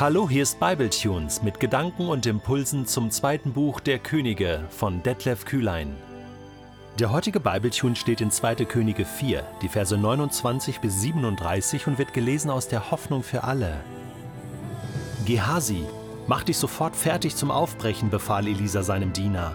[0.00, 5.44] Hallo, hier ist Bibletunes mit Gedanken und Impulsen zum zweiten Buch der Könige von Detlef
[5.44, 5.94] Kühlein.
[6.98, 8.64] Der heutige Bibletune steht in 2.
[8.64, 13.74] Könige 4, die Verse 29 bis 37 und wird gelesen aus der Hoffnung für alle.
[15.26, 15.84] Gehasi,
[16.26, 19.54] mach dich sofort fertig zum Aufbrechen, befahl Elisa seinem Diener.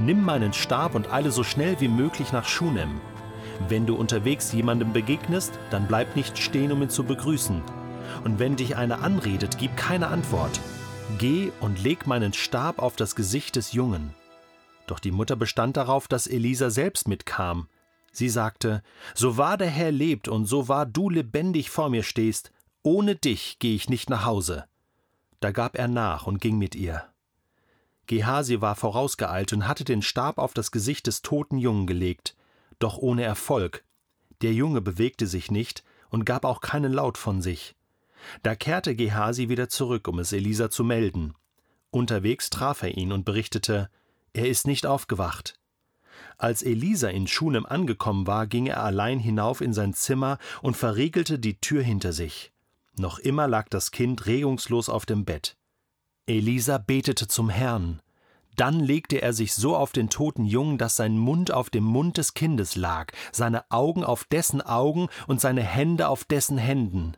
[0.00, 3.00] Nimm meinen Stab und eile so schnell wie möglich nach Schunem.
[3.68, 7.62] Wenn du unterwegs jemandem begegnest, dann bleib nicht stehen, um ihn zu begrüßen.
[8.24, 10.60] Und wenn dich einer anredet, gib keine Antwort.
[11.18, 14.14] Geh und leg meinen Stab auf das Gesicht des Jungen.
[14.86, 17.68] Doch die Mutter bestand darauf, dass Elisa selbst mitkam.
[18.12, 18.82] Sie sagte,
[19.14, 22.50] So wahr der Herr lebt und so wahr du lebendig vor mir stehst,
[22.82, 24.64] ohne dich gehe ich nicht nach Hause.
[25.40, 27.04] Da gab er nach und ging mit ihr.
[28.06, 32.36] Gehasi war vorausgeeilt und hatte den Stab auf das Gesicht des toten Jungen gelegt,
[32.78, 33.84] doch ohne Erfolg.
[34.42, 37.74] Der Junge bewegte sich nicht und gab auch keinen Laut von sich.
[38.42, 41.34] Da kehrte Gehasi wieder zurück, um es Elisa zu melden.
[41.90, 43.90] Unterwegs traf er ihn und berichtete,
[44.32, 45.58] er ist nicht aufgewacht.
[46.38, 51.38] Als Elisa in Schunem angekommen war, ging er allein hinauf in sein Zimmer und verriegelte
[51.38, 52.52] die Tür hinter sich.
[52.98, 55.56] Noch immer lag das Kind regungslos auf dem Bett.
[56.26, 58.02] Elisa betete zum Herrn.
[58.56, 62.16] Dann legte er sich so auf den toten Jungen, dass sein Mund auf dem Mund
[62.16, 67.16] des Kindes lag, seine Augen auf dessen Augen und seine Hände auf dessen Händen.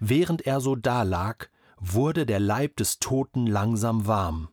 [0.00, 4.48] Während er so dalag, wurde der Leib des Toten langsam warm.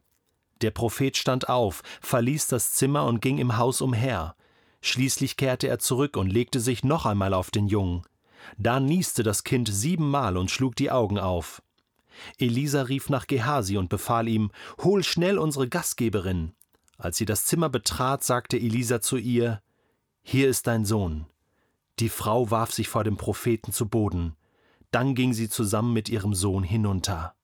[0.61, 4.35] Der Prophet stand auf, verließ das Zimmer und ging im Haus umher.
[4.81, 8.03] Schließlich kehrte er zurück und legte sich noch einmal auf den Jungen.
[8.57, 11.61] Da nieste das Kind siebenmal und schlug die Augen auf.
[12.37, 14.51] Elisa rief nach Gehasi und befahl ihm:
[14.83, 16.53] Hol schnell unsere Gastgeberin.
[16.97, 19.61] Als sie das Zimmer betrat, sagte Elisa zu ihr:
[20.23, 21.27] Hier ist dein Sohn.
[21.99, 24.35] Die Frau warf sich vor dem Propheten zu Boden.
[24.91, 27.35] Dann ging sie zusammen mit ihrem Sohn hinunter.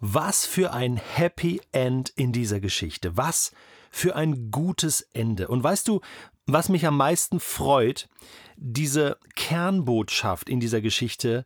[0.00, 3.16] Was für ein Happy End in dieser Geschichte.
[3.16, 3.52] Was
[3.90, 5.48] für ein gutes Ende.
[5.48, 6.00] Und weißt du,
[6.46, 8.08] was mich am meisten freut,
[8.56, 11.44] diese Kernbotschaft in dieser Geschichte,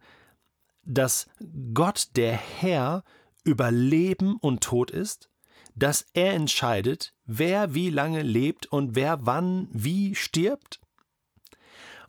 [0.84, 1.28] dass
[1.72, 3.04] Gott der Herr
[3.42, 5.30] über Leben und Tod ist,
[5.74, 10.80] dass er entscheidet, wer wie lange lebt und wer wann wie stirbt,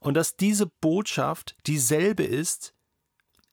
[0.05, 2.75] und dass diese Botschaft dieselbe ist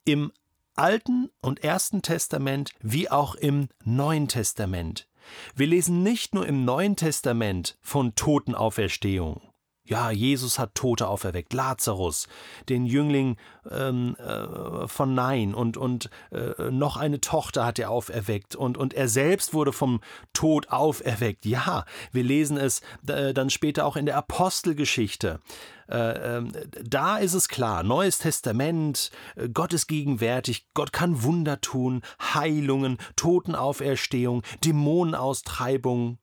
[0.04, 0.32] im
[0.74, 5.08] Alten und Ersten Testament wie auch im Neuen Testament.
[5.54, 9.51] Wir lesen nicht nur im Neuen Testament von Totenauferstehung,
[9.84, 12.28] ja, Jesus hat Tote auferweckt, Lazarus,
[12.68, 13.36] den Jüngling
[13.68, 18.94] ähm, äh, von Nein und, und äh, noch eine Tochter hat er auferweckt und, und
[18.94, 20.00] er selbst wurde vom
[20.32, 21.44] Tod auferweckt.
[21.46, 25.40] Ja, wir lesen es äh, dann später auch in der Apostelgeschichte.
[25.88, 31.60] Äh, ähm, da ist es klar, Neues Testament, äh, Gott ist gegenwärtig, Gott kann Wunder
[31.60, 36.18] tun, Heilungen, Totenauferstehung, Dämonenaustreibung.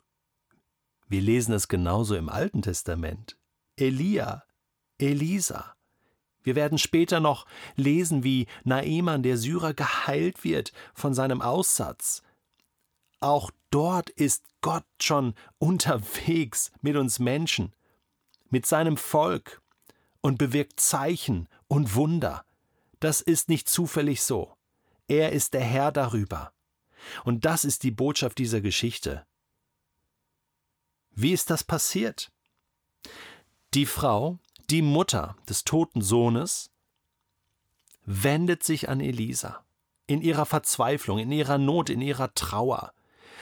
[1.10, 3.39] Wir lesen es genauso im Alten Testament.
[3.80, 4.44] Elia,
[4.98, 5.76] Elisa.
[6.44, 7.46] Wir werden später noch
[7.76, 12.24] lesen, wie Naeman, der Syrer, geheilt wird von seinem Aussatz.
[13.20, 17.74] Auch dort ist Gott schon unterwegs mit uns Menschen,
[18.50, 19.62] mit seinem Volk
[20.22, 22.46] und bewirkt Zeichen und Wunder.
[23.00, 24.56] Das ist nicht zufällig so.
[25.08, 26.52] Er ist der Herr darüber.
[27.24, 29.26] Und das ist die Botschaft dieser Geschichte.
[31.12, 32.32] Wie ist das passiert?
[33.74, 36.72] Die Frau, die Mutter des toten Sohnes,
[38.06, 39.64] wendet sich an Elisa
[40.08, 42.94] in ihrer Verzweiflung, in ihrer Not, in ihrer Trauer.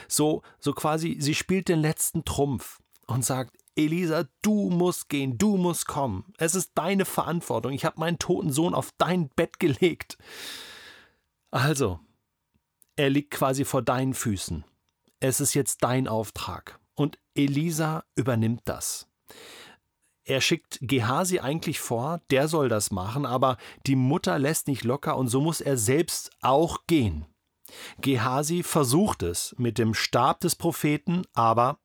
[0.06, 5.56] So, so quasi, sie spielt den letzten Trumpf und sagt, Elisa, du musst gehen, du
[5.56, 6.32] musst kommen.
[6.36, 7.72] Es ist deine Verantwortung.
[7.72, 10.18] Ich habe meinen toten Sohn auf dein Bett gelegt.
[11.50, 12.00] Also,
[12.96, 14.64] er liegt quasi vor deinen Füßen.
[15.20, 16.78] Es ist jetzt dein Auftrag.
[16.94, 19.08] Und Elisa übernimmt das.
[20.28, 25.16] Er schickt Gehasi eigentlich vor, der soll das machen, aber die Mutter lässt nicht locker
[25.16, 27.24] und so muss er selbst auch gehen.
[28.02, 31.78] Gehasi versucht es mit dem Stab des Propheten, aber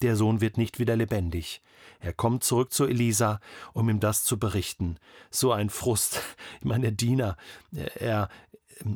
[0.00, 1.60] der Sohn wird nicht wieder lebendig.
[2.00, 3.40] Er kommt zurück zu Elisa,
[3.74, 4.96] um ihm das zu berichten.
[5.30, 6.22] So ein Frust.
[6.60, 7.36] Ich meine, der Diener,
[7.72, 8.30] er,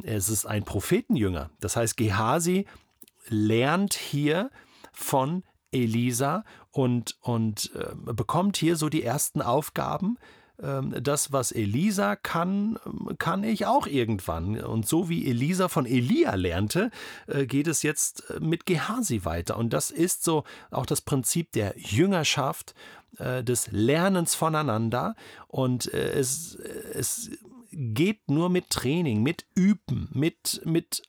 [0.04, 1.50] es ist ein Prophetenjünger.
[1.60, 2.64] Das heißt, Gehasi
[3.28, 4.50] lernt hier
[4.94, 5.43] von
[5.82, 10.19] Elisa und, und äh, bekommt hier so die ersten Aufgaben.
[10.62, 12.78] Ähm, das, was Elisa kann,
[13.19, 14.58] kann ich auch irgendwann.
[14.58, 16.90] Und so wie Elisa von Elia lernte,
[17.26, 19.56] äh, geht es jetzt äh, mit Gehasi weiter.
[19.56, 22.75] Und das ist so auch das Prinzip der Jüngerschaft,
[23.19, 25.14] äh, des Lernens voneinander.
[25.49, 27.31] Und es, es
[27.70, 31.02] geht nur mit Training, mit Üben, mit, mit,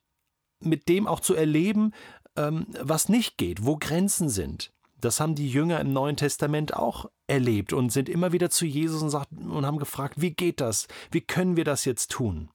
[0.59, 4.71] mit dem auch zu erleben, ähm, was nicht geht, wo Grenzen sind.
[4.99, 9.01] Das haben die Jünger im Neuen Testament auch erlebt und sind immer wieder zu Jesus
[9.01, 10.87] und, sagt, und haben gefragt, wie geht das?
[11.11, 12.49] Wie können wir das jetzt tun?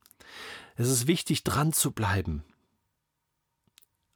[0.75, 2.43] Es ist wichtig, dran zu bleiben.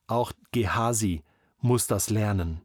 [0.08, 1.24] Auch Gehasi
[1.60, 2.62] muss das lernen.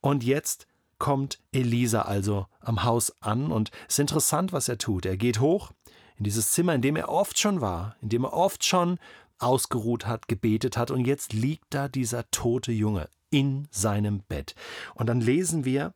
[0.00, 0.66] Und jetzt
[0.98, 5.04] kommt Elisa also am Haus an und es ist interessant, was er tut.
[5.04, 5.72] Er geht hoch
[6.16, 9.00] in dieses Zimmer, in dem er oft schon war, in dem er oft schon
[9.42, 14.54] ausgeruht hat, gebetet hat und jetzt liegt da dieser tote Junge in seinem Bett.
[14.94, 15.94] Und dann lesen wir,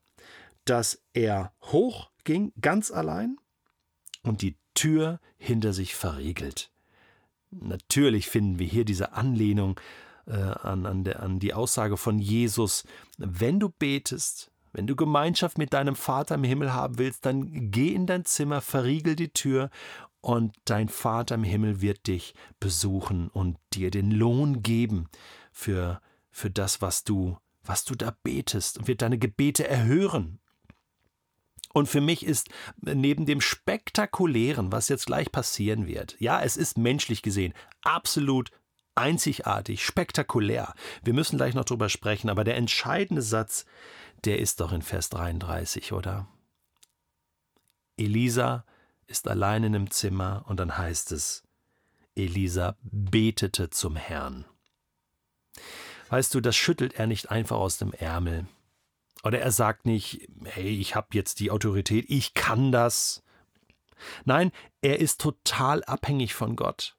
[0.64, 3.36] dass er hochging, ganz allein,
[4.22, 6.70] und die Tür hinter sich verriegelt.
[7.50, 9.78] Natürlich finden wir hier diese Anlehnung
[10.26, 12.84] äh, an, an, der, an die Aussage von Jesus,
[13.16, 17.94] wenn du betest, wenn du Gemeinschaft mit deinem Vater im Himmel haben willst, dann geh
[17.94, 19.70] in dein Zimmer, verriegel die Tür
[20.26, 25.08] und dein Vater im Himmel wird dich besuchen und dir den Lohn geben
[25.52, 26.00] für
[26.32, 30.40] für das, was du, was du da betest und wird deine Gebete erhören.
[31.72, 32.48] Und für mich ist
[32.80, 38.50] neben dem Spektakulären, was jetzt gleich passieren wird, ja, es ist menschlich gesehen absolut
[38.96, 40.74] einzigartig, spektakulär.
[41.04, 43.64] Wir müssen gleich noch drüber sprechen, aber der entscheidende Satz,
[44.24, 46.26] der ist doch in Vers 33, oder?
[47.96, 48.64] Elisa
[49.06, 51.42] ist allein in einem Zimmer und dann heißt es,
[52.14, 54.46] Elisa betete zum Herrn.
[56.08, 58.46] Weißt du, das schüttelt er nicht einfach aus dem Ärmel.
[59.24, 63.22] Oder er sagt nicht, hey, ich habe jetzt die Autorität, ich kann das.
[64.24, 66.96] Nein, er ist total abhängig von Gott.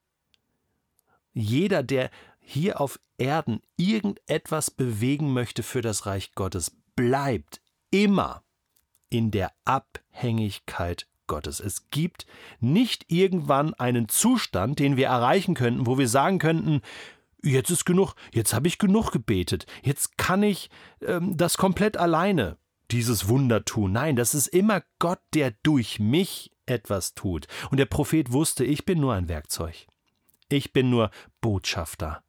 [1.34, 2.10] Jeder, der
[2.40, 7.62] hier auf Erden irgendetwas bewegen möchte für das Reich Gottes, bleibt
[7.92, 8.44] immer
[9.10, 11.60] in der Abhängigkeit Gottes.
[11.60, 12.26] Es gibt
[12.60, 16.82] nicht irgendwann einen Zustand, den wir erreichen könnten, wo wir sagen könnten,
[17.44, 20.70] jetzt ist genug, jetzt habe ich genug gebetet, jetzt kann ich
[21.02, 22.58] ähm, das komplett alleine,
[22.92, 23.92] dieses Wunder tun.
[23.92, 27.48] Nein, das ist immer Gott, der durch mich etwas tut.
[27.70, 29.88] Und der Prophet wusste, ich bin nur ein Werkzeug.
[30.50, 32.24] Ich bin nur Botschafter.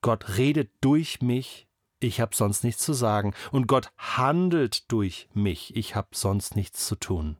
[0.00, 1.66] Gott redet durch mich,
[2.00, 3.34] ich habe sonst nichts zu sagen.
[3.50, 7.36] Und Gott handelt durch mich, ich habe sonst nichts zu tun.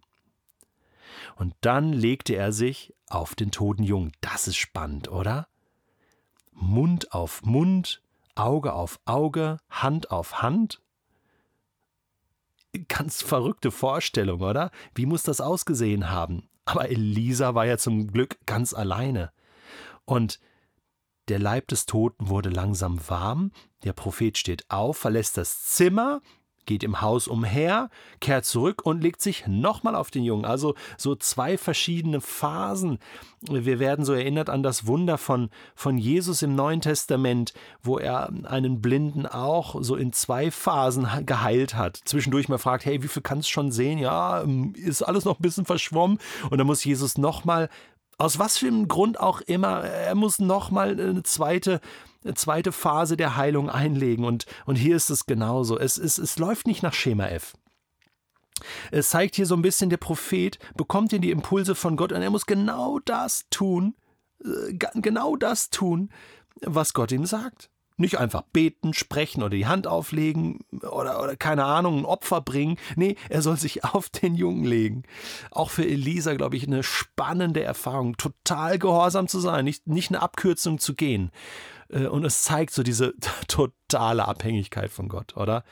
[1.37, 4.13] Und dann legte er sich auf den toten Jungen.
[4.21, 5.49] Das ist spannend, oder?
[6.53, 8.03] Mund auf Mund,
[8.35, 10.83] Auge auf Auge, Hand auf Hand.
[12.89, 14.71] Ganz verrückte Vorstellung, oder?
[14.95, 16.49] Wie muss das ausgesehen haben?
[16.65, 19.33] Aber Elisa war ja zum Glück ganz alleine.
[20.05, 20.39] Und
[21.29, 23.53] der Leib des Toten wurde langsam warm,
[23.85, 26.21] der Prophet steht auf, verlässt das Zimmer,
[26.69, 30.45] geht im Haus umher, kehrt zurück und legt sich nochmal auf den Jungen.
[30.45, 32.99] Also so zwei verschiedene Phasen.
[33.41, 38.31] Wir werden so erinnert an das Wunder von, von Jesus im Neuen Testament, wo er
[38.45, 42.01] einen Blinden auch so in zwei Phasen geheilt hat.
[42.05, 43.99] Zwischendurch mal fragt, hey, wie viel kannst du schon sehen?
[43.99, 44.45] Ja,
[44.75, 46.19] ist alles noch ein bisschen verschwommen.
[46.51, 47.71] Und dann muss Jesus nochmal
[48.19, 51.81] aus was für einem Grund auch immer, er muss nochmal eine zweite
[52.35, 54.25] zweite Phase der Heilung einlegen.
[54.25, 55.79] Und, und hier ist es genauso.
[55.79, 57.55] Es, es, es läuft nicht nach Schema F.
[58.91, 62.23] Es zeigt hier so ein bisschen, der Prophet bekommt hier die Impulse von Gott und
[62.23, 63.95] er muss genau das tun,
[64.45, 66.11] äh, genau das tun,
[66.61, 67.71] was Gott ihm sagt.
[67.99, 72.79] Nicht einfach beten, sprechen oder die Hand auflegen oder, oder keine Ahnung, ein Opfer bringen.
[72.97, 75.03] Nee, er soll sich auf den Jungen legen.
[75.51, 80.23] Auch für Elisa, glaube ich, eine spannende Erfahrung, total gehorsam zu sein, nicht, nicht eine
[80.23, 81.31] Abkürzung zu gehen.
[81.91, 83.15] Äh, und es zeigt so diese
[83.49, 85.65] totale Abhängigkeit von Gott, oder?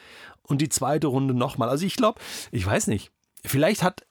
[0.43, 1.69] Und die zweite Runde nochmal.
[1.69, 2.21] Also ich glaube,
[2.53, 3.11] ich weiß nicht,
[3.45, 4.05] vielleicht hat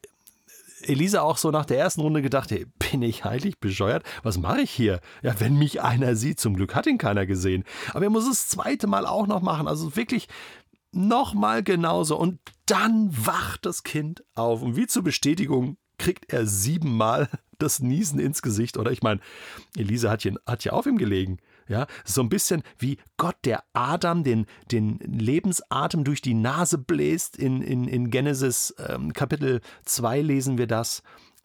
[0.88, 4.04] Elisa auch so nach der ersten Runde gedacht, hey, bin ich heilig bescheuert?
[4.24, 5.00] Was mache ich hier?
[5.22, 7.63] Ja, wenn mich einer sieht, zum Glück hat ihn keiner gesehen.
[7.94, 9.68] Aber er muss es das zweite Mal auch noch machen.
[9.68, 10.27] Also wirklich
[10.92, 12.18] nochmal genauso.
[12.18, 14.62] Und dann wacht das Kind auf.
[14.62, 18.77] Und wie zur Bestätigung kriegt er siebenmal das Niesen ins Gesicht.
[18.77, 19.20] Oder ich meine,
[19.75, 21.39] Elisa hat, hier, hat ja auf ihm gelegen.
[21.67, 27.38] Ja, so ein bisschen wie Gott, der Adam den, den Lebensatem durch die Nase bläst.
[27.38, 31.01] In, in, in Genesis ähm, Kapitel 2 lesen wir das.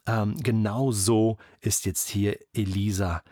[0.07, 3.23] Ähm, genau so ist jetzt hier Elisa,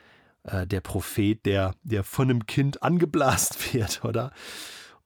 [0.44, 4.32] äh, der Prophet, der, der von einem Kind angeblast wird, oder?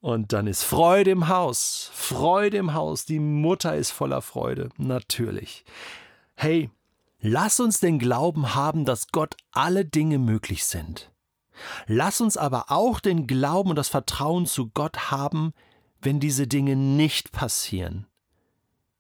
[0.01, 5.65] Und dann ist Freude im Haus, Freude im Haus, die Mutter ist voller Freude, natürlich.
[6.35, 6.71] Hey,
[7.21, 11.12] lass uns den Glauben haben, dass Gott alle Dinge möglich sind.
[11.87, 15.53] Lass uns aber auch den Glauben und das Vertrauen zu Gott haben,
[16.01, 18.07] wenn diese Dinge nicht passieren.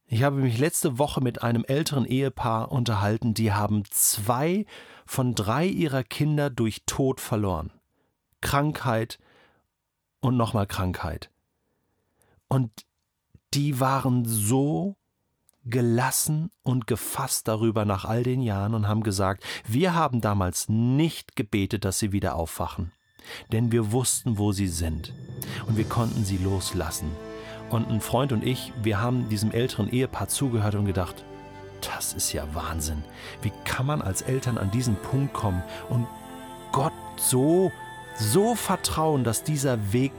[0.07, 4.66] Ich habe mich letzte Woche mit einem älteren Ehepaar unterhalten, die haben zwei
[5.07, 7.73] von drei ihrer Kinder durch Tod verloren.
[8.42, 9.19] Krankheit
[10.21, 11.31] und nochmal Krankheit.
[12.49, 12.71] Und
[13.54, 14.97] die waren so
[15.64, 21.37] gelassen und gefasst darüber nach all den Jahren und haben gesagt, wir haben damals nicht
[21.37, 22.92] gebetet, dass sie wieder aufwachen,
[23.52, 25.14] denn wir wussten, wo sie sind
[25.66, 27.11] und wir konnten sie loslassen.
[27.71, 31.25] Und ein Freund und ich, wir haben diesem älteren Ehepaar zugehört und gedacht,
[31.81, 33.02] das ist ja Wahnsinn.
[33.40, 36.07] Wie kann man als Eltern an diesen Punkt kommen und
[36.71, 37.73] Gott so,
[38.19, 40.12] so vertrauen, dass dieser Weg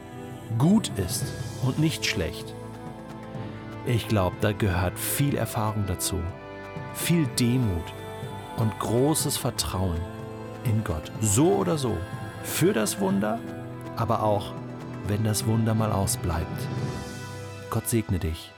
[0.57, 1.25] gut ist
[1.61, 2.53] und nicht schlecht?
[3.85, 6.19] Ich glaube, da gehört viel Erfahrung dazu,
[6.93, 7.83] viel Demut
[8.57, 9.99] und großes Vertrauen
[10.63, 11.11] in Gott.
[11.19, 11.97] So oder so.
[12.43, 13.39] Für das Wunder,
[13.95, 14.53] aber auch,
[15.07, 16.67] wenn das Wunder mal ausbleibt.
[17.69, 18.53] Gott segne dich.